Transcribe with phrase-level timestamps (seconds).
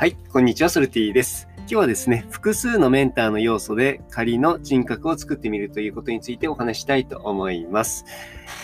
[0.00, 1.46] はい、こんにちは、ソルティです。
[1.58, 8.06] 今日はですね、複数のメンターの要素で仮の人格を作ってみるということについてお話したいと思います。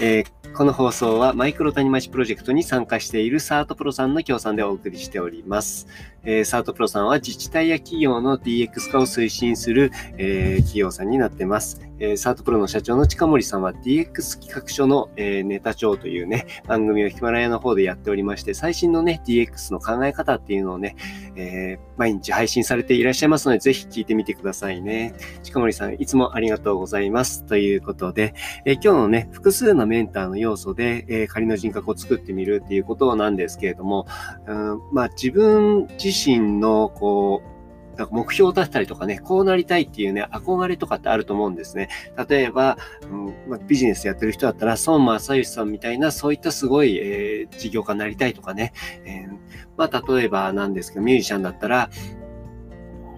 [0.00, 5.86] えー、この放送はマイクロ谷町プロジェクトに参加しているサートプロさんの協賛でお送りしております。
[6.24, 11.80] えー、サートプロさんは自治体や企業の DX 化を推進する、えー、企業さんになってます。
[11.98, 20.96] えー、サートプロの社長の近森さんは DX 企画書の、えー、ネタ帳というね、番組をヒマラヤの方でやっておりまして、最新のね、DX の考え方っていうのをね、
[21.36, 25.14] えー、毎日配信されていらっしゃいますので、ぜひ聞いてみてくださいね。
[25.42, 27.44] 近森さん、いつもありがとうございます。
[27.44, 34.06] ということで、えー、今日のね、複数のメンターの要素で、えー、仮の人格を作ってみるっていうことなんですけれども、
[34.46, 37.55] うん、まあ自分自身の、こう、
[37.96, 41.88] なんか目標を立てたりとかね、こうなりたいっていうね、憧れとかってあると思うんですね。
[42.28, 48.72] 例えば、うんまあ、ビジネスやってる人だったら、孫正義さんみたいな、そういったすごい、えー、事業家になりたいとかね。
[49.04, 49.38] えー、
[49.76, 51.90] まあ、例えばなんですけど、ミュージシャンだったら、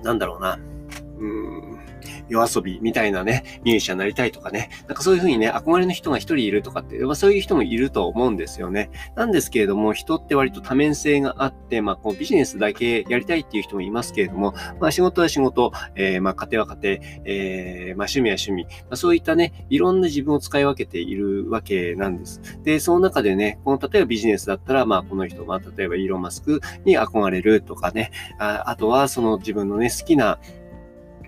[0.03, 0.59] なんだろうな。
[1.21, 1.79] うん
[2.29, 8.91] 夜遊びみたいなね、ミュージシャンになりたいとかね、なんかそういうふうにね、憧れの人が一人いるとかって、まあそういう人もいると思うんですよね。
[9.17, 22.41] なんですけれども、人って割と多面性があって、まあこうビジネスだけやりたいっていう人もいますけれども、まあ仕事は仕事、えー、まあ家庭は家庭、えー、まあ趣味は趣味、まあそういったね、いろんな自分を使い分けているわけなんです。
[22.63, 30.39] で、その中でね、この例えばビジネスだったら、まあこの人、まあ例えばイーロン・マスクに憧れるとかね、ああとはその自分のね、好きな、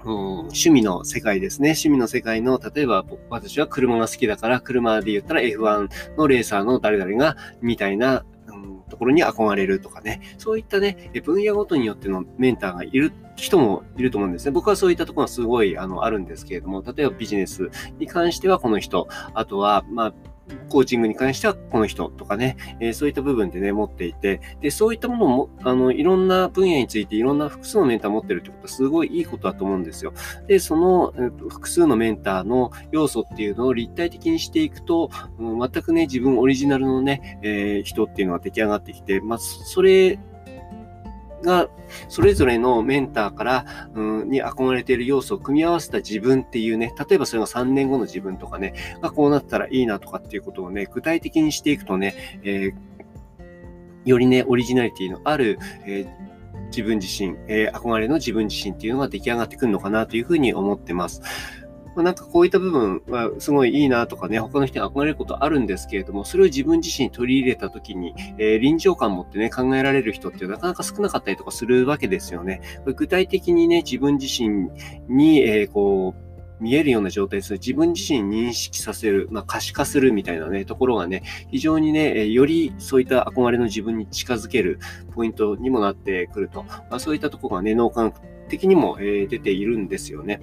[0.04, 1.70] うん、趣味の世界ですね。
[1.70, 10.20] 趣味の世界の、例えば私は車が好きだから、車で言ったら F1 のレーサーの誰々が、みたいな、うん、ところに憧れるとかね。
[10.38, 14.52] そういったね、分野ごとによってのメンターがいる人もいると思うんですね。
[14.52, 20.14] 僕はそういったところがすごい、あの、あるんですけれども、例えばビジネスに関してはこの人、あとは、まあ、
[20.68, 30.12] コーチングに関してはこの人とかね、えー、そういった部分でね、持っていて、で、そういったものも、あの、いろんな分野についていろんな複数のメンター持ってるってことはすごいいいことだと思うんですよ。
[30.46, 40.18] で、その、えー、複数のメンターの要素っていうのを立体的にしていくと、全くね、自分オリジナルのね、えー、人っていうのが出来上がってきて、まあ、それ
[41.42, 41.68] が、
[42.08, 43.64] それぞれのメンターから、
[43.94, 52.74] うん、に憧れている要素を組み合わせた自分っていうね、例えばそれが3年後の自分とかね、がこうなったらいいなとかっていうことをね、具体的にしていくとね、えー、
[54.04, 56.30] よりね、オリジナリティのある、えー
[56.70, 61.20] 自分自身、えー、憧れの自分自身っていうのが出来上がってくるのかなというふうに思ってます。
[62.00, 72.62] まあ、なんかこういった部分はすごいいいなとかね、他の人に憧れることあるんですけれども、それを自分自身に取り入れたときに、えー、臨場感を持ってね、考えられる人ってなかなか少なかったりとかするわけですよね。
[72.96, 74.70] 具体的にね、自分自身
[75.08, 76.30] に、えー、こう、
[76.62, 77.58] 見えるような状態でする。
[77.58, 84.78] 自分自身認識させる、まあ、可視化するみたいなね、ところがね、非常にね、よりそういった憧れの自分に近づける
[85.14, 86.62] ポイントにもなってくると。
[86.62, 88.18] まあ、そういったところがね、脳幹
[88.48, 90.40] 的にも、えー、出ているんですよね。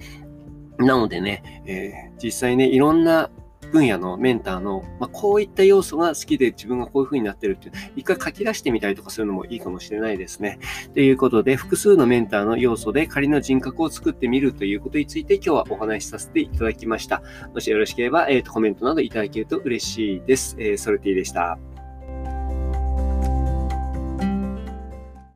[0.78, 3.30] なのでね、えー、実際ね、いろんな
[3.72, 10.58] 分野のメンターの、まあ、こういった要素が好きで自分がこういう風になってるっていう、一回書き出してみたりとかするのもいいかもしれないですね。
[10.94, 17.22] ということで、複数のメンターの要素で仮の人格を作ってみるということについて今日はお話しさせていただきました。
[17.52, 20.56] もしよろしければ、えーと、コメントなどいただけると嬉しいです。
[20.58, 21.58] えー、ソルティでした。